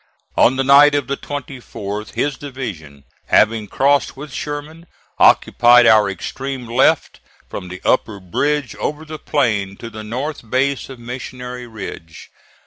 On 0.35 0.55
the 0.55 0.63
night 0.63 0.95
of 0.95 1.05
the 1.05 1.15
24th 1.15 2.15
his 2.15 2.35
division, 2.35 3.03
having 3.27 3.67
crossed 3.67 4.17
with 4.17 4.33
Sherman, 4.33 4.87
occupied 5.19 5.85
our 5.85 6.09
extreme 6.09 6.65
left 6.67 7.19
from 7.47 7.67
the 7.67 7.81
upper 7.85 8.19
bridge 8.19 8.73
over 8.77 9.05
the 9.05 9.19
plain 9.19 9.77
to 9.77 9.91
the 9.91 10.03
north 10.03 10.49
base 10.49 10.89
of 10.89 10.97
Missionary 10.97 11.67
Ridge. 11.67 12.31